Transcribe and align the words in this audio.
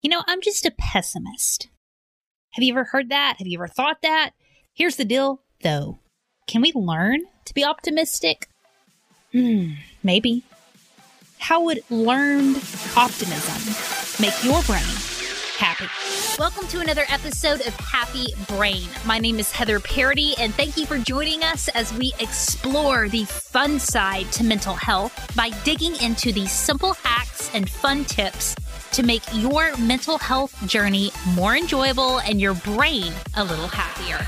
You 0.00 0.10
know, 0.10 0.22
I'm 0.28 0.40
just 0.40 0.64
a 0.64 0.70
pessimist. 0.70 1.70
Have 2.52 2.62
you 2.62 2.72
ever 2.72 2.84
heard 2.84 3.08
that? 3.08 3.34
Have 3.38 3.48
you 3.48 3.58
ever 3.58 3.66
thought 3.66 4.02
that? 4.02 4.30
Here's 4.72 4.94
the 4.94 5.04
deal, 5.04 5.42
though. 5.64 5.98
Can 6.46 6.62
we 6.62 6.70
learn 6.72 7.22
to 7.46 7.52
be 7.52 7.64
optimistic? 7.64 8.48
Hmm, 9.32 9.72
maybe. 10.04 10.44
How 11.40 11.64
would 11.64 11.80
learned 11.90 12.58
optimism 12.96 14.22
make 14.22 14.44
your 14.44 14.62
brain 14.62 14.84
happy? 15.56 15.88
Welcome 16.38 16.68
to 16.68 16.78
another 16.78 17.04
episode 17.08 17.66
of 17.66 17.74
Happy 17.80 18.26
Brain. 18.46 18.86
My 19.04 19.18
name 19.18 19.40
is 19.40 19.50
Heather 19.50 19.80
Parady, 19.80 20.34
and 20.38 20.54
thank 20.54 20.76
you 20.76 20.86
for 20.86 20.98
joining 20.98 21.42
us 21.42 21.66
as 21.70 21.92
we 21.94 22.12
explore 22.20 23.08
the 23.08 23.24
fun 23.24 23.80
side 23.80 24.30
to 24.30 24.44
mental 24.44 24.74
health 24.74 25.34
by 25.34 25.50
digging 25.64 26.00
into 26.00 26.32
the 26.32 26.46
simple 26.46 26.92
hacks 27.02 27.52
and 27.52 27.68
fun 27.68 28.04
tips 28.04 28.54
to 28.92 29.02
make 29.02 29.22
your 29.32 29.76
mental 29.76 30.18
health 30.18 30.54
journey 30.66 31.10
more 31.34 31.56
enjoyable 31.56 32.18
and 32.20 32.40
your 32.40 32.54
brain 32.54 33.12
a 33.36 33.44
little 33.44 33.68
happier. 33.68 34.24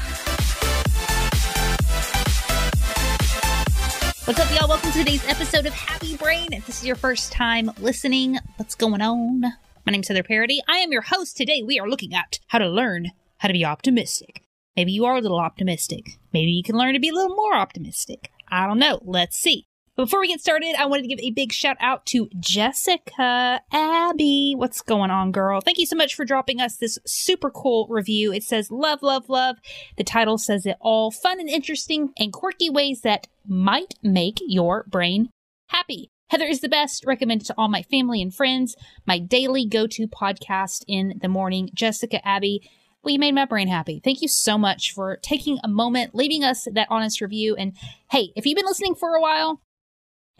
What's 4.26 4.38
up, 4.38 4.50
y'all? 4.56 4.68
Welcome 4.68 4.92
to 4.92 4.98
today's 4.98 5.26
episode 5.26 5.66
of 5.66 5.72
Happy 5.72 6.16
Brain. 6.16 6.52
If 6.52 6.66
this 6.66 6.78
is 6.78 6.86
your 6.86 6.96
first 6.96 7.32
time 7.32 7.70
listening, 7.80 8.38
what's 8.56 8.74
going 8.74 9.00
on? 9.00 9.40
My 9.40 9.92
name's 9.92 10.08
Heather 10.08 10.22
Parady. 10.22 10.58
I 10.68 10.78
am 10.78 10.92
your 10.92 11.02
host. 11.02 11.36
Today, 11.36 11.62
we 11.62 11.80
are 11.80 11.88
looking 11.88 12.14
at 12.14 12.38
how 12.48 12.58
to 12.58 12.68
learn 12.68 13.12
how 13.38 13.48
to 13.48 13.54
be 13.54 13.64
optimistic. 13.64 14.44
Maybe 14.76 14.92
you 14.92 15.04
are 15.06 15.16
a 15.16 15.20
little 15.20 15.40
optimistic. 15.40 16.18
Maybe 16.32 16.52
you 16.52 16.62
can 16.62 16.76
learn 16.76 16.94
to 16.94 17.00
be 17.00 17.08
a 17.08 17.12
little 17.12 17.34
more 17.34 17.54
optimistic. 17.54 18.30
I 18.48 18.66
don't 18.66 18.78
know. 18.78 19.00
Let's 19.02 19.38
see. 19.38 19.66
Before 20.00 20.20
we 20.20 20.28
get 20.28 20.40
started, 20.40 20.76
I 20.78 20.86
wanted 20.86 21.02
to 21.02 21.08
give 21.08 21.18
a 21.18 21.30
big 21.30 21.52
shout 21.52 21.76
out 21.78 22.06
to 22.06 22.30
Jessica 22.40 23.60
Abby. 23.70 24.54
What's 24.56 24.80
going 24.80 25.10
on, 25.10 25.30
girl? 25.30 25.60
Thank 25.60 25.76
you 25.76 25.84
so 25.84 25.94
much 25.94 26.14
for 26.14 26.24
dropping 26.24 26.58
us 26.58 26.78
this 26.78 26.98
super 27.04 27.50
cool 27.50 27.86
review. 27.90 28.32
It 28.32 28.42
says, 28.42 28.70
Love, 28.70 29.02
love, 29.02 29.28
love. 29.28 29.58
The 29.98 30.04
title 30.04 30.38
says 30.38 30.64
it 30.64 30.78
all 30.80 31.10
fun 31.10 31.38
and 31.38 31.50
interesting 31.50 32.14
and 32.16 32.32
quirky 32.32 32.70
ways 32.70 33.02
that 33.02 33.26
might 33.46 33.92
make 34.02 34.38
your 34.40 34.86
brain 34.88 35.28
happy. 35.68 36.08
Heather 36.30 36.46
is 36.46 36.62
the 36.62 36.70
best, 36.70 37.04
recommended 37.04 37.46
to 37.48 37.54
all 37.58 37.68
my 37.68 37.82
family 37.82 38.22
and 38.22 38.34
friends. 38.34 38.76
My 39.06 39.18
daily 39.18 39.66
go 39.66 39.86
to 39.86 40.08
podcast 40.08 40.82
in 40.88 41.18
the 41.20 41.28
morning. 41.28 41.68
Jessica 41.74 42.26
Abby, 42.26 42.66
well, 43.02 43.12
you 43.12 43.18
made 43.18 43.34
my 43.34 43.44
brain 43.44 43.68
happy. 43.68 44.00
Thank 44.02 44.22
you 44.22 44.28
so 44.28 44.56
much 44.56 44.94
for 44.94 45.18
taking 45.18 45.58
a 45.62 45.68
moment, 45.68 46.14
leaving 46.14 46.42
us 46.42 46.66
that 46.72 46.86
honest 46.88 47.20
review. 47.20 47.54
And 47.54 47.76
hey, 48.10 48.32
if 48.34 48.46
you've 48.46 48.56
been 48.56 48.64
listening 48.64 48.94
for 48.94 49.14
a 49.14 49.20
while, 49.20 49.60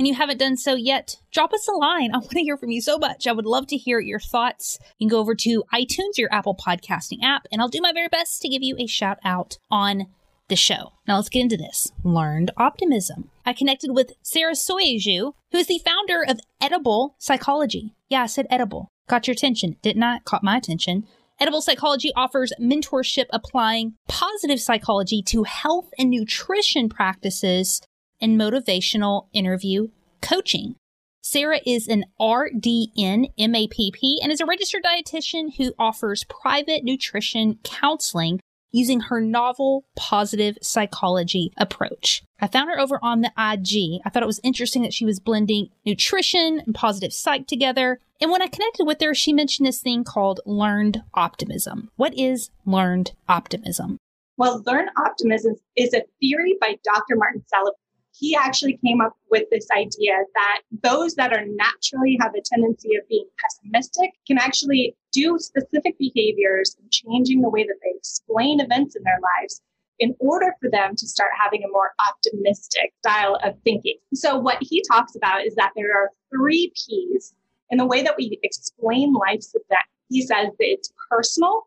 and 0.01 0.07
you 0.07 0.15
haven't 0.15 0.39
done 0.39 0.57
so 0.57 0.75
yet, 0.75 1.21
drop 1.31 1.53
us 1.53 1.69
a 1.69 1.73
line. 1.73 2.11
I 2.15 2.19
want 2.19 2.31
to 2.31 2.41
hear 2.41 2.57
from 2.57 2.71
you 2.71 2.81
so 2.81 2.97
much. 2.97 3.27
I 3.27 3.33
would 3.33 3.45
love 3.45 3.67
to 3.67 3.77
hear 3.77 4.01
your 4.01 4.19
thoughts. 4.19 4.79
You 4.99 5.07
can 5.07 5.11
go 5.11 5.21
over 5.21 5.35
to 5.35 5.63
iTunes, 5.75 6.17
your 6.17 6.33
Apple 6.33 6.57
podcasting 6.57 7.23
app, 7.23 7.47
and 7.53 7.61
I'll 7.61 7.69
do 7.69 7.83
my 7.83 7.93
very 7.93 8.09
best 8.09 8.41
to 8.41 8.49
give 8.49 8.63
you 8.63 8.77
a 8.79 8.87
shout 8.87 9.19
out 9.27 9.59
on 9.71 10.07
the 10.49 10.57
show. 10.57 10.93
Now 11.07 11.17
let's 11.17 11.29
get 11.29 11.43
into 11.43 11.59
this. 11.59 11.93
Learned 12.03 12.51
optimism. 12.57 13.29
I 13.45 13.53
connected 13.53 13.91
with 13.93 14.13
Sara 14.23 14.55
Soyeju, 14.55 15.35
who 15.53 15.59
is 15.59 15.67
the 15.67 15.83
founder 15.85 16.25
of 16.27 16.41
Edible 16.63 17.15
Psychology. 17.19 17.93
Yeah, 18.09 18.23
I 18.23 18.27
said 18.27 18.47
edible. 18.49 18.89
Got 19.07 19.29
your 19.29 19.33
attention, 19.33 19.77
did 19.83 19.99
not? 19.99 20.21
I? 20.21 20.25
Caught 20.25 20.43
my 20.43 20.57
attention. 20.57 21.07
Edible 21.39 21.61
Psychology 21.61 22.11
offers 22.17 22.55
mentorship 22.59 23.27
applying 23.31 23.95
positive 24.09 24.61
psychology 24.61 25.23
to 25.27 25.45
health 25.45 25.91
and 25.99 26.11
nutrition 26.11 26.89
practices 26.89 27.83
and 28.21 28.39
motivational 28.39 29.27
interview 29.33 29.89
coaching. 30.21 30.77
Sara 31.23 31.61
is 31.67 31.87
an 31.87 32.05
RDN 32.21 33.33
MAPP 33.39 34.17
and 34.23 34.33
is 34.33 34.41
a 34.41 34.47
registered 34.47 34.83
dietitian 34.83 35.57
who 35.57 35.75
offers 35.79 36.25
private 36.25 36.83
nutrition 36.83 37.59
counseling 37.63 38.41
using 38.73 39.01
her 39.01 39.21
novel 39.21 39.85
positive 39.97 40.57
psychology 40.63 41.53
approach. 41.57 42.23
I 42.41 42.47
found 42.47 42.71
her 42.71 42.79
over 42.79 42.99
on 43.03 43.21
the 43.21 43.33
IG. 43.37 44.01
I 44.05 44.11
thought 44.11 44.23
it 44.23 44.27
was 44.27 44.41
interesting 44.43 44.83
that 44.83 44.95
she 44.95 45.05
was 45.05 45.21
blending 45.21 45.69
nutrition 45.85 46.63
and 46.65 46.75
positive 46.75 47.13
psych 47.13 47.47
together. 47.47 47.99
And 48.21 48.31
when 48.31 48.43
I 48.43 48.47
connected 48.47 48.87
with 48.87 49.01
her, 49.01 49.15
she 49.15 49.33
mentioned 49.33 49.67
this 49.67 49.81
thing 49.81 50.05
called 50.05 50.41
learned 50.47 51.03
optimism. 51.15 51.91
What 51.97 52.17
is 52.17 52.51
learned 52.65 53.13
optimism? 53.29 53.99
Well, 54.37 54.63
learned 54.67 54.91
optimism 54.97 55.57
is 55.77 55.93
a 55.93 56.05
theory 56.21 56.57
by 56.61 56.79
Dr. 56.83 57.17
Martin 57.17 57.45
Seligman 57.47 57.75
he 58.13 58.35
actually 58.35 58.79
came 58.85 59.01
up 59.01 59.17
with 59.31 59.45
this 59.51 59.67
idea 59.77 60.13
that 60.35 60.61
those 60.83 61.15
that 61.15 61.33
are 61.33 61.45
naturally 61.47 62.19
have 62.21 62.35
a 62.35 62.43
tendency 62.45 62.95
of 62.97 63.09
being 63.09 63.27
pessimistic 63.41 64.11
can 64.27 64.39
actually 64.39 64.97
do 65.13 65.39
specific 65.39 65.97
behaviors 65.99 66.77
and 66.81 66.91
changing 66.91 67.41
the 67.41 67.49
way 67.49 67.63
that 67.63 67.77
they 67.83 67.97
explain 67.97 68.61
events 68.61 68.97
in 68.97 69.03
their 69.03 69.19
lives 69.41 69.63
in 70.01 70.15
order 70.19 70.55
for 70.61 70.71
them 70.71 70.97
to 70.97 71.07
start 71.07 71.31
having 71.43 71.63
a 71.63 71.69
more 71.69 71.93
optimistic 72.09 72.93
style 73.05 73.39
of 73.45 73.55
thinking. 73.65 73.97
So, 74.15 74.39
what 74.39 74.59
he 74.61 74.83
talks 74.91 75.15
about 75.15 75.45
is 75.45 75.55
that 75.57 75.73
there 75.77 75.95
are 75.95 76.11
three 76.35 76.73
P's 76.75 77.35
in 77.71 77.79
the 77.79 77.87
way 77.87 78.03
that 78.03 78.17
we 78.17 78.39
explain 78.43 79.13
life's 79.13 79.55
event. 79.55 79.87
He 80.09 80.23
says 80.23 80.49
that 80.49 80.55
it's 80.59 80.93
personal, 81.11 81.67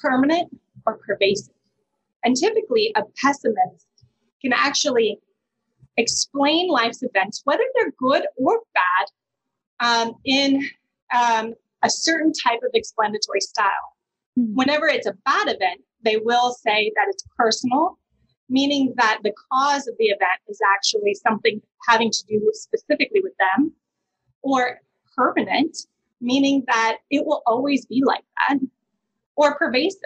permanent, 0.00 0.48
or 0.86 0.98
pervasive. 0.98 1.54
And 2.22 2.36
typically, 2.36 2.92
a 2.96 3.02
pessimist 3.20 3.86
can 4.40 4.52
actually 4.52 5.18
explain 5.96 6.68
life's 6.68 7.02
events, 7.02 7.42
whether 7.44 7.64
they're 7.74 7.92
good 7.98 8.24
or 8.36 8.60
bad, 8.74 9.06
um, 9.80 10.14
in 10.24 10.62
um, 11.14 11.54
a 11.82 11.90
certain 11.90 12.32
type 12.32 12.60
of 12.62 12.70
explanatory 12.74 13.40
style. 13.40 13.68
Mm-hmm. 14.38 14.54
Whenever 14.54 14.86
it's 14.86 15.06
a 15.06 15.14
bad 15.24 15.48
event, 15.48 15.80
they 16.02 16.16
will 16.16 16.52
say 16.52 16.92
that 16.94 17.06
it's 17.08 17.24
personal, 17.36 17.98
meaning 18.48 18.94
that 18.96 19.20
the 19.22 19.32
cause 19.52 19.86
of 19.86 19.94
the 19.98 20.06
event 20.06 20.40
is 20.48 20.60
actually 20.74 21.14
something 21.14 21.60
having 21.88 22.10
to 22.10 22.24
do 22.28 22.50
specifically 22.52 23.20
with 23.22 23.34
them, 23.38 23.72
or 24.42 24.80
permanent, 25.16 25.76
meaning 26.20 26.64
that 26.66 26.98
it 27.10 27.24
will 27.24 27.42
always 27.46 27.86
be 27.86 28.02
like 28.04 28.24
that, 28.48 28.58
or 29.36 29.56
pervasive. 29.56 30.00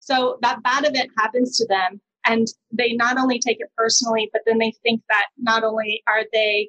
So 0.00 0.38
that 0.42 0.62
bad 0.62 0.84
event 0.84 1.10
happens 1.16 1.56
to 1.58 1.66
them 1.66 2.00
and 2.24 2.46
they 2.70 2.92
not 2.92 3.18
only 3.18 3.38
take 3.38 3.58
it 3.60 3.70
personally 3.76 4.28
but 4.32 4.42
then 4.46 4.58
they 4.58 4.72
think 4.82 5.02
that 5.08 5.26
not 5.38 5.64
only 5.64 6.02
are 6.06 6.24
they 6.32 6.68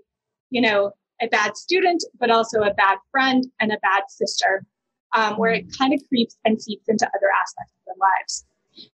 you 0.50 0.62
know 0.62 0.92
a 1.22 1.28
bad 1.28 1.56
student 1.56 2.04
but 2.20 2.32
also 2.32 2.62
a 2.62 2.74
bad 2.74 2.98
friend 3.12 3.46
and 3.60 3.72
a 3.72 3.80
bad 3.82 4.04
sister 4.10 4.66
um, 5.14 5.36
where 5.38 5.52
it 5.52 5.66
kind 5.78 5.94
of 5.94 6.02
creeps 6.10 6.38
and 6.46 6.62
seeps 6.62 6.88
into 6.88 7.06
other 7.06 7.30
aspects 7.42 7.74
of 7.74 7.86
their 7.86 7.96
lives. 8.00 8.46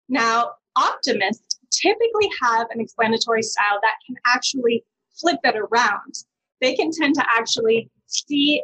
Now 0.09 0.52
optimists 0.75 1.59
typically 1.72 2.30
have 2.42 2.68
an 2.72 2.81
explanatory 2.81 3.41
style 3.41 3.80
that 3.81 3.96
can 4.06 4.16
actually 4.28 4.84
flip 5.20 5.40
that 5.44 5.56
around. 5.56 6.14
They 6.62 6.76
can 6.76 6.91
tend 6.91 7.16
to 7.16 7.26
actually 7.28 7.90
see 8.08 8.64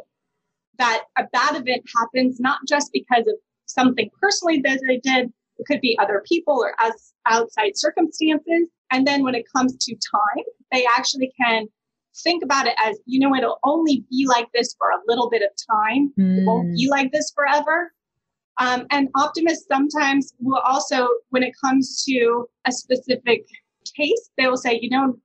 that 0.78 1.04
a 1.16 1.24
bad 1.32 1.56
event 1.56 1.84
happens 1.96 2.38
not 2.38 2.58
just 2.68 2.90
because 2.92 3.26
of 3.26 3.34
something 3.64 4.10
personally 4.20 4.60
that 4.60 4.80
they 4.86 4.98
did 4.98 5.32
it 5.58 5.66
could 5.66 5.80
be 5.80 5.98
other 5.98 6.22
people 6.26 6.54
or 6.54 6.74
as 6.80 7.12
outside 7.26 7.76
circumstances. 7.76 8.68
And 8.90 9.06
then 9.06 9.22
when 9.24 9.34
it 9.34 9.44
comes 9.54 9.76
to 9.76 9.94
time, 9.94 10.44
they 10.72 10.86
actually 10.96 11.32
can 11.40 11.66
think 12.22 12.42
about 12.42 12.66
it 12.66 12.74
as, 12.78 12.98
you 13.04 13.20
know, 13.20 13.34
it'll 13.34 13.58
only 13.64 14.04
be 14.10 14.26
like 14.26 14.46
this 14.54 14.74
for 14.78 14.90
a 14.90 15.00
little 15.06 15.28
bit 15.28 15.42
of 15.42 15.50
time. 15.70 16.12
Mm. 16.18 16.38
It 16.38 16.44
won't 16.46 16.72
be 16.74 16.86
mm. 16.86 16.90
like 16.90 17.12
this 17.12 17.32
forever. 17.34 17.92
Um, 18.58 18.86
and 18.90 19.08
optimists 19.14 19.66
sometimes 19.70 20.32
will 20.40 20.60
also, 20.60 21.08
when 21.28 21.42
it 21.42 21.52
comes 21.62 22.02
to 22.04 22.48
a 22.66 22.72
specific 22.72 23.46
case, 23.96 24.30
they 24.38 24.46
will 24.46 24.56
say, 24.56 24.78
you 24.80 24.88
know, 24.90 25.18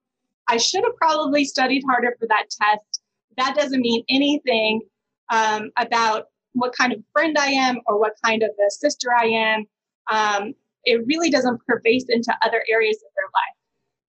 I 0.47 0.57
should 0.57 0.83
have 0.83 0.95
probably 0.97 1.45
studied 1.45 1.83
harder 1.87 2.15
for 2.19 2.27
that 2.27 2.47
test. 2.49 3.01
That 3.37 3.55
doesn't 3.55 3.79
mean 3.79 4.03
anything 4.09 4.81
um, 5.29 5.71
about 5.77 6.25
what 6.53 6.75
kind 6.75 6.91
of 6.91 6.99
friend 7.13 7.37
I 7.39 7.51
am 7.51 7.79
or 7.87 7.97
what 7.97 8.13
kind 8.23 8.43
of 8.43 8.49
a 8.49 8.69
sister 8.69 9.07
I 9.17 9.27
am. 9.27 9.65
Um, 10.09 10.53
it 10.83 11.05
really 11.05 11.29
doesn't 11.29 11.61
pervade 11.67 12.03
into 12.09 12.35
other 12.43 12.63
areas 12.69 12.97
of 12.97 13.11
their 13.15 13.25
life. 13.25 13.57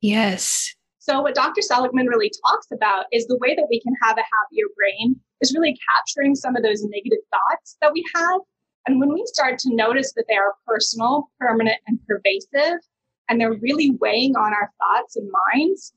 Yes. 0.00 0.74
So, 0.98 1.20
what 1.20 1.34
Dr. 1.34 1.62
Seligman 1.62 2.06
really 2.06 2.30
talks 2.46 2.68
about 2.72 3.06
is 3.12 3.26
the 3.26 3.38
way 3.38 3.54
that 3.54 3.66
we 3.68 3.80
can 3.80 3.94
have 4.02 4.16
a 4.16 4.22
happier 4.22 4.66
brain 4.76 5.16
is 5.40 5.52
really 5.52 5.76
capturing 5.96 6.34
some 6.34 6.56
of 6.56 6.62
those 6.62 6.84
negative 6.84 7.18
thoughts 7.30 7.76
that 7.80 7.92
we 7.92 8.04
have. 8.14 8.40
And 8.86 9.00
when 9.00 9.12
we 9.12 9.24
start 9.26 9.58
to 9.60 9.74
notice 9.74 10.12
that 10.14 10.24
they 10.28 10.36
are 10.36 10.54
personal, 10.66 11.28
permanent, 11.40 11.78
and 11.86 11.98
pervasive, 12.06 12.80
and 13.28 13.40
they're 13.40 13.54
really 13.54 13.92
weighing 14.00 14.36
on 14.36 14.52
our 14.52 14.70
thoughts 14.78 15.16
and 15.16 15.30
minds, 15.52 15.92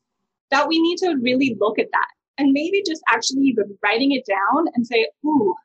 that 0.51 0.67
we 0.67 0.79
need 0.79 0.97
to 0.97 1.15
really 1.21 1.55
look 1.59 1.79
at 1.79 1.87
that 1.91 2.07
and 2.37 2.51
maybe 2.51 2.83
just 2.85 3.01
actually 3.07 3.43
even 3.43 3.77
writing 3.83 4.11
it 4.11 4.25
down 4.25 4.67
and 4.75 4.85
say, 4.85 5.07
ooh, 5.25 5.55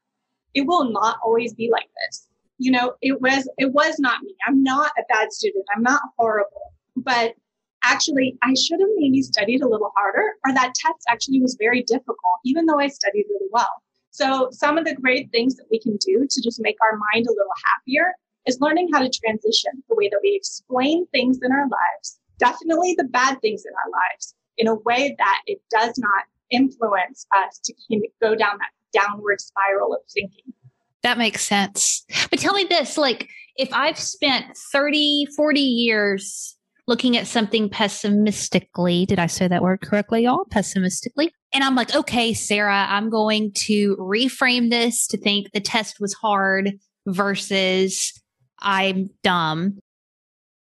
it 0.55 0.67
will 0.67 0.91
not 0.91 1.19
always 1.23 1.53
be 1.55 1.71
like 1.71 1.89
this 2.07 2.27
you 2.61 2.71
know, 2.71 2.93
it 3.01 3.21
was 3.23 3.49
it 3.57 3.73
was 3.73 3.99
not 3.99 4.23
me. 4.23 4.35
I'm 4.47 4.63
not 4.63 4.93
a 4.99 5.03
bad 5.09 5.33
student. 5.33 5.65
I'm 5.75 5.83
not 5.83 6.03
horrible. 6.19 6.75
But 6.95 7.35
actually 7.83 8.37
I 8.43 8.53
should 8.55 8.81
have 8.81 8.91
maybe 8.97 9.23
studied 9.23 9.63
a 9.63 9.69
little 9.69 9.91
harder 9.97 10.35
or 10.45 10.53
that 10.53 10.75
test 10.75 11.05
actually 11.09 11.41
was 11.41 11.57
very 11.59 11.83
difficult, 11.83 12.39
even 12.45 12.67
though 12.67 12.79
I 12.79 12.89
studied 12.89 13.25
really 13.31 13.49
well. 13.51 13.83
So, 14.11 14.49
some 14.51 14.77
of 14.77 14.85
the 14.85 14.95
great 14.95 15.31
things 15.31 15.55
that 15.57 15.67
we 15.71 15.81
can 15.81 15.97
do 15.97 16.27
to 16.29 16.43
just 16.43 16.61
make 16.61 16.77
our 16.83 16.99
mind 17.13 17.27
a 17.27 17.31
little 17.31 17.57
happier 17.67 18.13
is 18.47 18.61
learning 18.61 18.91
how 18.93 18.99
to 18.99 19.09
transition 19.09 19.83
the 19.89 19.95
way 19.95 20.09
that 20.09 20.21
we 20.23 20.35
explain 20.37 21.07
things 21.07 21.39
in 21.43 21.53
our 21.53 21.65
lives, 21.69 22.19
definitely 22.39 22.95
the 22.99 23.05
bad 23.05 23.41
things 23.41 23.65
in 23.65 23.73
our 23.73 23.91
lives, 23.91 24.35
in 24.59 24.67
a 24.67 24.75
way 24.75 25.15
that 25.17 25.41
it 25.47 25.63
does 25.71 25.97
not 25.97 26.25
influence 26.51 27.25
us 27.45 27.59
to 27.65 27.73
go 28.21 28.35
down 28.35 28.59
that 28.59 28.73
downward 28.93 29.41
spiral 29.41 29.95
of 29.95 30.01
thinking. 30.13 30.53
That 31.03 31.19
makes 31.19 31.45
sense. 31.45 32.05
But 32.31 32.39
tell 32.39 32.55
me 32.55 32.65
this 32.69 32.99
like, 32.99 33.29
if 33.57 33.73
I've 33.73 33.99
spent 33.99 34.57
30, 34.73 35.27
40 35.37 35.61
years 35.61 36.57
looking 36.87 37.17
at 37.17 37.27
something 37.27 37.69
pessimistically, 37.69 39.07
did 39.07 39.19
I 39.19 39.27
say 39.27 39.49
that 39.49 39.63
word 39.63 39.81
correctly, 39.81 40.25
y'all? 40.25 40.45
Pessimistically. 40.51 41.33
And 41.53 41.65
I'm 41.65 41.75
like, 41.75 41.95
okay, 41.95 42.33
Sara, 42.35 42.87
I'm 42.89 43.11
going 43.11 43.53
to 43.67 43.97
reframe 43.97 44.71
this 44.71 45.07
to 45.09 45.17
think 45.17 45.53
the 45.53 45.61
test 45.61 46.01
was 46.01 46.15
hard 46.15 46.73
versus 47.07 48.13
I'm 48.61 49.11
dumb. 49.23 49.79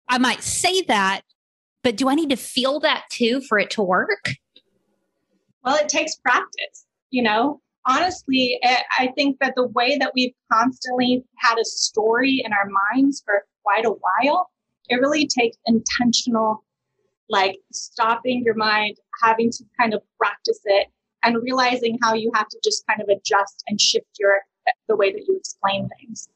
I 0.08 0.18
might 0.18 0.42
say 0.42 0.82
that, 0.82 1.22
but 1.82 1.96
do 1.96 2.08
I 2.08 2.14
need 2.14 2.30
to 2.30 2.36
feel 2.36 2.80
that 2.80 3.04
too 3.10 3.40
for 3.48 3.58
it 3.58 3.70
to 3.70 3.82
work? 3.82 4.34
Well, 5.64 5.76
it 5.76 5.88
takes 5.88 6.16
practice. 6.16 6.84
You 7.10 7.22
know, 7.22 7.60
honestly, 7.86 8.58
I 8.98 9.12
think 9.16 9.38
that 9.40 9.54
the 9.56 9.68
way 9.68 9.96
that 9.98 10.12
we've 10.14 10.34
constantly 10.52 11.24
had 11.38 11.56
a 11.58 11.64
story 11.64 12.42
in 12.44 12.52
our 12.52 12.70
minds 12.94 13.22
for 13.24 13.44
quite 13.62 13.84
a 13.84 13.90
while, 13.90 14.50
it 14.88 14.96
really 14.96 15.26
takes 15.26 15.56
intentional, 15.66 16.64
like 17.28 17.56
stopping 17.72 18.42
your 18.44 18.54
mind, 18.54 18.96
having 19.22 19.50
to 19.50 19.64
kind 19.78 19.94
of 19.94 20.02
practice 20.18 20.60
it, 20.64 20.88
and 21.22 21.42
realizing 21.42 21.98
how 22.02 22.14
you 22.14 22.30
have 22.34 22.48
to 22.48 22.58
just 22.62 22.84
kind 22.86 23.00
of 23.00 23.08
adjust 23.08 23.62
and 23.66 23.80
shift 23.80 24.06
your 24.18 24.40
the 24.88 24.96
way 24.96 25.12
that 25.12 25.22
you 25.26 25.36
explain 25.36 25.88
things. 26.00 26.28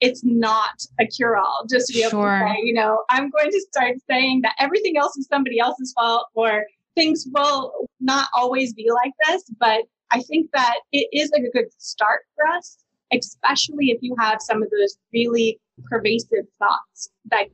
It's 0.00 0.22
not 0.24 0.84
a 1.00 1.06
cure 1.06 1.36
all 1.36 1.64
just 1.70 1.88
to 1.88 1.94
be 1.94 2.00
able 2.00 2.22
sure. 2.22 2.38
to 2.38 2.54
say, 2.54 2.60
you 2.62 2.74
know, 2.74 3.04
I'm 3.08 3.30
going 3.30 3.50
to 3.50 3.60
start 3.72 3.96
saying 4.08 4.42
that 4.42 4.54
everything 4.58 4.96
else 4.98 5.16
is 5.16 5.26
somebody 5.26 5.58
else's 5.58 5.92
fault 5.94 6.26
or 6.34 6.64
things 6.94 7.26
will 7.32 7.88
not 8.00 8.28
always 8.34 8.74
be 8.74 8.90
like 8.90 9.12
this, 9.26 9.44
but 9.58 9.82
I 10.10 10.20
think 10.22 10.50
that 10.52 10.76
it 10.92 11.08
is 11.12 11.30
a 11.32 11.40
good 11.40 11.66
start 11.78 12.20
for 12.34 12.46
us, 12.56 12.78
especially 13.12 13.90
if 13.90 13.98
you 14.02 14.14
have 14.18 14.38
some 14.40 14.62
of 14.62 14.70
those 14.70 14.96
really 15.12 15.60
pervasive 15.90 16.46
thoughts 16.58 17.10
that 17.30 17.46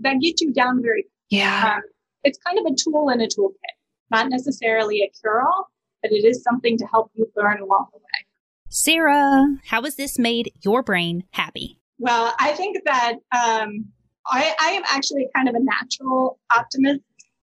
that 0.00 0.20
get 0.20 0.40
you 0.40 0.52
down 0.52 0.82
very. 0.82 1.06
Yeah, 1.30 1.74
um, 1.76 1.82
it's 2.24 2.38
kind 2.38 2.58
of 2.58 2.66
a 2.66 2.76
tool 2.76 3.08
in 3.08 3.20
a 3.20 3.26
toolkit, 3.26 3.76
not 4.10 4.28
necessarily 4.28 5.02
a 5.02 5.10
cure-all, 5.20 5.68
but 6.02 6.12
it 6.12 6.24
is 6.24 6.42
something 6.42 6.76
to 6.78 6.86
help 6.86 7.10
you 7.14 7.26
learn 7.36 7.60
along 7.60 7.86
the 7.92 7.98
way. 7.98 8.26
Sara, 8.68 9.58
how 9.66 9.82
has 9.82 9.96
this 9.96 10.18
made 10.18 10.52
your 10.62 10.82
brain 10.82 11.24
happy? 11.32 11.78
Well, 11.98 12.34
I 12.38 12.52
think 12.52 12.78
that 12.84 13.12
um, 13.32 13.86
I, 14.26 14.54
I 14.60 14.70
am 14.70 14.82
actually 14.88 15.28
kind 15.34 15.48
of 15.48 15.54
a 15.54 15.60
natural 15.60 16.38
optimist 16.54 17.00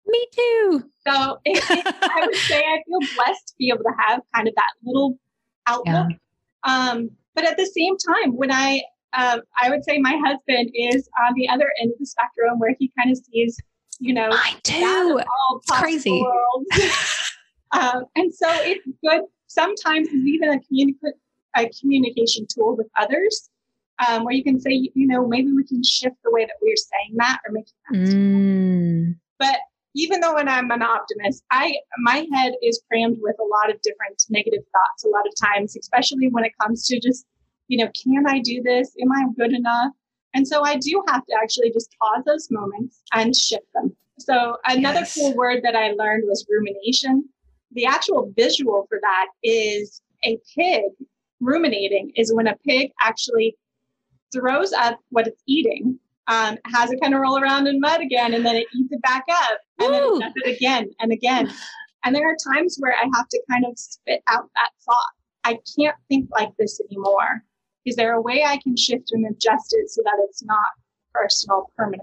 me 0.07 0.27
too. 0.33 0.83
So 1.07 1.37
it, 1.45 1.63
it, 1.69 1.95
I 2.01 2.25
would 2.25 2.35
say 2.35 2.59
I 2.59 2.81
feel 2.85 3.15
blessed 3.15 3.47
to 3.47 3.53
be 3.57 3.69
able 3.69 3.83
to 3.83 3.93
have 3.97 4.21
kind 4.35 4.47
of 4.47 4.55
that 4.55 4.71
little 4.83 5.17
outlook. 5.67 6.09
Yeah. 6.09 6.17
Um, 6.63 7.09
but 7.35 7.45
at 7.45 7.57
the 7.57 7.65
same 7.65 7.95
time, 7.97 8.35
when 8.35 8.51
I, 8.51 8.81
uh, 9.13 9.39
I 9.61 9.69
would 9.69 9.83
say 9.83 9.99
my 9.99 10.19
husband 10.25 10.71
is 10.73 11.07
on 11.25 11.33
the 11.35 11.47
other 11.49 11.71
end 11.81 11.91
of 11.91 11.99
the 11.99 12.05
spectrum 12.05 12.59
where 12.59 12.75
he 12.79 12.91
kind 12.97 13.11
of 13.11 13.17
sees, 13.17 13.57
you 13.99 14.13
know, 14.13 14.29
I 14.31 14.55
do. 14.63 15.21
It's 15.55 15.71
crazy. 15.71 16.23
um, 17.71 18.05
and 18.15 18.33
so 18.33 18.47
it's 18.49 18.85
good. 19.03 19.21
Sometimes 19.47 20.07
it's 20.11 20.27
even 20.27 20.49
a, 20.49 20.59
communi- 20.59 21.13
a 21.55 21.69
communication 21.79 22.45
tool 22.53 22.75
with 22.75 22.87
others. 22.99 23.49
Um, 24.07 24.25
where 24.25 24.35
you 24.35 24.43
can 24.43 24.59
say, 24.59 24.91
you 24.93 25.07
know, 25.07 25.27
maybe 25.27 25.51
we 25.51 25.63
can 25.63 25.81
shift 25.83 26.17
the 26.23 26.29
way 26.29 26.45
that 26.45 26.53
we're 26.61 26.75
saying 26.75 27.15
that 27.17 27.39
or 27.47 27.51
making 27.51 27.73
that. 27.89 27.97
Mm. 27.97 29.15
But 29.39 29.57
even 29.97 30.19
though 30.19 30.35
when 30.35 30.47
I'm 30.47 30.69
an 30.69 30.83
optimist, 30.83 31.43
I 31.51 31.73
my 31.97 32.27
head 32.33 32.53
is 32.61 32.81
crammed 32.87 33.17
with 33.19 33.35
a 33.39 33.43
lot 33.43 33.73
of 33.73 33.81
different 33.81 34.23
negative 34.29 34.63
thoughts 34.71 35.03
a 35.03 35.09
lot 35.09 35.25
of 35.27 35.33
times, 35.41 35.75
especially 35.75 36.29
when 36.29 36.45
it 36.45 36.51
comes 36.61 36.85
to 36.87 36.99
just, 36.99 37.25
you 37.67 37.77
know, 37.83 37.91
can 38.03 38.27
I 38.27 38.39
do 38.39 38.61
this? 38.61 38.93
Am 39.01 39.11
I 39.11 39.25
good 39.35 39.53
enough? 39.53 39.91
And 40.35 40.47
so 40.47 40.63
I 40.63 40.75
do 40.75 41.03
have 41.07 41.25
to 41.25 41.35
actually 41.41 41.71
just 41.71 41.89
pause 41.99 42.23
those 42.25 42.47
moments 42.51 43.01
and 43.13 43.35
shift 43.35 43.65
them. 43.73 43.95
So 44.19 44.57
another 44.65 44.99
yes. 44.99 45.15
cool 45.15 45.35
word 45.35 45.61
that 45.63 45.75
I 45.75 45.93
learned 45.93 46.23
was 46.27 46.45
rumination. 46.47 47.27
The 47.71 47.85
actual 47.85 48.31
visual 48.35 48.85
for 48.89 48.99
that 49.01 49.27
is 49.43 50.01
a 50.23 50.37
pig 50.55 50.83
ruminating 51.39 52.11
is 52.15 52.33
when 52.33 52.47
a 52.47 52.55
pig 52.57 52.91
actually 53.03 53.55
throws 54.31 54.73
up 54.73 54.99
what 55.09 55.27
it's 55.27 55.41
eating 55.47 55.99
um, 56.27 56.57
has 56.65 56.91
it 56.91 56.99
kind 57.01 57.13
of 57.13 57.21
roll 57.21 57.41
around 57.41 57.67
in 57.67 57.79
mud 57.79 58.01
again, 58.01 58.33
and 58.33 58.45
then 58.45 58.55
it 58.55 58.67
eats 58.75 58.91
it 58.91 59.01
back 59.01 59.25
up, 59.29 59.59
and 59.79 59.89
Woo! 59.89 59.93
then 59.93 60.03
it 60.03 60.19
does 60.19 60.33
it 60.35 60.55
again 60.55 60.89
and 60.99 61.11
again. 61.11 61.51
And 62.03 62.15
there 62.15 62.29
are 62.29 62.35
times 62.53 62.77
where 62.79 62.93
I 62.93 63.09
have 63.15 63.27
to 63.27 63.41
kind 63.49 63.65
of 63.65 63.77
spit 63.77 64.21
out 64.27 64.49
that 64.55 64.69
thought. 64.85 65.13
I 65.43 65.59
can't 65.77 65.95
think 66.09 66.29
like 66.31 66.51
this 66.57 66.79
anymore. 66.89 67.43
Is 67.85 67.95
there 67.95 68.13
a 68.13 68.21
way 68.21 68.43
I 68.43 68.57
can 68.57 68.75
shift 68.75 69.11
and 69.11 69.25
adjust 69.25 69.67
it 69.71 69.89
so 69.89 70.01
that 70.03 70.17
it's 70.25 70.43
not 70.43 70.67
personal, 71.13 71.71
permanent, 71.75 72.01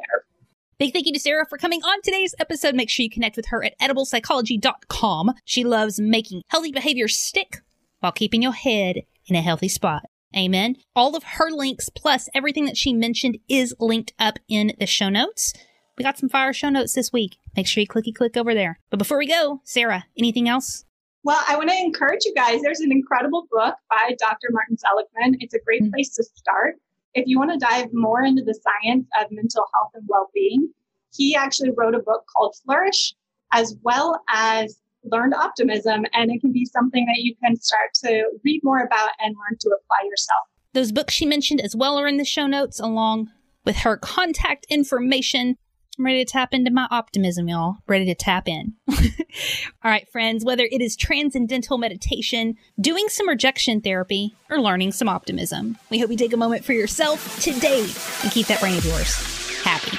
Big 0.76 0.92
thank 0.92 1.06
you 1.06 1.12
to 1.12 1.20
Sara 1.20 1.46
for 1.46 1.56
coming 1.56 1.80
on 1.84 2.02
today's 2.02 2.34
episode. 2.40 2.74
Make 2.74 2.90
sure 2.90 3.04
you 3.04 3.10
connect 3.10 3.36
with 3.36 3.46
her 3.46 3.62
at 3.62 3.78
ediblepsychology.com. 3.78 5.34
She 5.44 5.62
loves 5.62 6.00
making 6.00 6.42
healthy 6.48 6.72
behaviors 6.72 7.16
stick 7.16 7.62
while 8.00 8.10
keeping 8.10 8.42
your 8.42 8.52
head 8.52 9.02
in 9.26 9.36
a 9.36 9.40
healthy 9.40 9.68
spot. 9.68 10.02
Amen. 10.36 10.76
All 10.96 11.16
of 11.16 11.22
her 11.22 11.50
links 11.50 11.88
plus 11.88 12.28
everything 12.34 12.64
that 12.64 12.76
she 12.76 12.92
mentioned 12.92 13.38
is 13.48 13.74
linked 13.78 14.12
up 14.18 14.38
in 14.48 14.72
the 14.78 14.86
show 14.86 15.08
notes. 15.08 15.52
We 15.96 16.02
got 16.02 16.18
some 16.18 16.28
fire 16.28 16.52
show 16.52 16.70
notes 16.70 16.94
this 16.94 17.12
week. 17.12 17.36
Make 17.56 17.68
sure 17.68 17.80
you 17.80 17.86
clicky 17.86 18.14
click 18.14 18.36
over 18.36 18.52
there. 18.52 18.80
But 18.90 18.98
before 18.98 19.18
we 19.18 19.28
go, 19.28 19.60
Sara, 19.64 20.06
anything 20.18 20.48
else? 20.48 20.84
Well, 21.22 21.42
I 21.48 21.56
want 21.56 21.70
to 21.70 21.76
encourage 21.76 22.24
you 22.24 22.34
guys. 22.34 22.62
There's 22.62 22.80
an 22.80 22.92
incredible 22.92 23.46
book 23.50 23.76
by 23.88 24.14
Dr. 24.18 24.48
Martin 24.50 24.76
Seligman. 24.76 25.38
It's 25.40 25.54
a 25.54 25.60
great 25.64 25.82
mm-hmm. 25.82 25.92
place 25.92 26.10
to 26.16 26.24
start. 26.34 26.76
If 27.14 27.26
you 27.26 27.38
want 27.38 27.52
to 27.52 27.58
dive 27.58 27.88
more 27.92 28.22
into 28.22 28.42
the 28.42 28.58
science 28.60 29.06
of 29.20 29.28
mental 29.30 29.64
health 29.72 29.92
and 29.94 30.04
well 30.08 30.30
being, 30.34 30.68
he 31.14 31.36
actually 31.36 31.70
wrote 31.76 31.94
a 31.94 32.00
book 32.00 32.24
called 32.36 32.56
Flourish, 32.64 33.14
as 33.52 33.76
well 33.82 34.20
as 34.28 34.78
learned 35.04 35.34
optimism 35.34 36.04
and 36.12 36.30
it 36.30 36.40
can 36.40 36.52
be 36.52 36.64
something 36.64 37.04
that 37.06 37.18
you 37.18 37.34
can 37.42 37.56
start 37.56 37.92
to 37.94 38.30
read 38.44 38.60
more 38.62 38.80
about 38.80 39.10
and 39.20 39.34
learn 39.34 39.58
to 39.60 39.68
apply 39.68 40.08
yourself. 40.08 40.40
Those 40.72 40.92
books 40.92 41.14
she 41.14 41.26
mentioned 41.26 41.60
as 41.60 41.76
well 41.76 41.98
are 41.98 42.08
in 42.08 42.16
the 42.16 42.24
show 42.24 42.46
notes 42.46 42.80
along 42.80 43.30
with 43.64 43.76
her 43.78 43.96
contact 43.96 44.66
information. 44.68 45.56
I'm 45.98 46.04
ready 46.04 46.24
to 46.24 46.30
tap 46.30 46.52
into 46.52 46.72
my 46.72 46.88
optimism, 46.90 47.48
y'all. 47.48 47.76
Ready 47.86 48.06
to 48.06 48.14
tap 48.16 48.48
in. 48.48 48.74
All 48.88 49.90
right, 49.90 50.08
friends, 50.10 50.44
whether 50.44 50.68
it 50.70 50.80
is 50.80 50.96
transcendental 50.96 51.78
meditation, 51.78 52.56
doing 52.80 53.08
some 53.08 53.28
rejection 53.28 53.80
therapy, 53.80 54.34
or 54.50 54.60
learning 54.60 54.90
some 54.90 55.08
optimism, 55.08 55.78
we 55.90 56.00
hope 56.00 56.10
you 56.10 56.16
take 56.16 56.32
a 56.32 56.36
moment 56.36 56.64
for 56.64 56.72
yourself 56.72 57.40
today 57.40 57.80
and 58.22 58.32
keep 58.32 58.48
that 58.48 58.60
brain 58.60 58.76
of 58.76 58.84
yours 58.84 59.44
happy. 59.64 59.98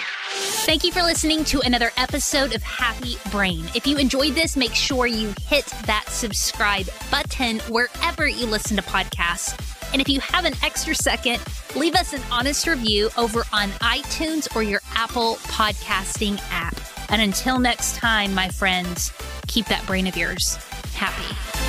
Thank 0.66 0.84
you 0.84 0.92
for 0.92 1.04
listening 1.04 1.44
to 1.46 1.62
another 1.62 1.92
episode 1.96 2.56
of 2.56 2.64
Happy 2.64 3.18
Brain. 3.30 3.66
If 3.76 3.86
you 3.86 3.98
enjoyed 3.98 4.34
this, 4.34 4.58
make 4.58 4.74
sure 4.74 5.06
you 5.06 5.32
hit 5.48 5.68
that 5.86 6.06
subscribe 6.08 6.88
button 7.12 7.60
wherever 7.70 8.28
you 8.28 8.48
listen 8.48 8.76
to 8.78 8.82
podcasts. 8.82 9.54
And 9.94 10.02
if 10.02 10.10
you 10.10 10.20
have 10.22 10.44
an 10.44 10.56
extra 10.64 10.96
second, 10.96 11.40
leave 11.76 11.94
us 11.94 12.14
an 12.14 12.22
honest 12.32 12.66
review 12.66 13.12
over 13.16 13.44
on 13.54 13.70
iTunes 13.74 14.54
or 14.56 14.64
your 14.64 14.82
Apple 14.96 15.36
podcasting 15.44 16.42
app. 16.50 16.76
And 17.12 17.22
until 17.22 17.60
next 17.60 17.98
time, 17.98 18.34
my 18.34 18.50
friends, 18.50 19.14
keep 19.46 19.68
that 19.68 19.86
brain 19.86 20.08
of 20.08 20.18
yours 20.18 20.56
happy. 20.96 21.65